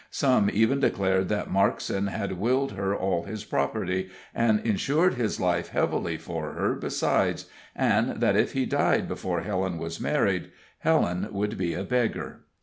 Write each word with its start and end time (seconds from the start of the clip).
Some 0.09 0.49
even 0.51 0.79
declared 0.79 1.29
that 1.29 1.51
Markson 1.51 2.07
had 2.07 2.39
willed 2.39 2.71
her 2.71 2.95
all 2.95 3.25
his 3.25 3.45
property, 3.45 4.09
and 4.33 4.59
insured 4.65 5.13
his 5.13 5.39
life 5.39 5.67
heavily 5.67 6.17
for 6.17 6.53
her 6.53 6.73
besides, 6.73 7.45
and 7.75 8.19
that 8.19 8.35
if 8.35 8.53
he 8.53 8.65
died 8.65 9.07
before 9.07 9.41
Helen 9.41 9.77
was 9.77 9.99
married, 10.01 10.49
Helen 10.79 11.27
would 11.31 11.55
be 11.55 11.75
a 11.75 11.83
beggar. 11.83 12.39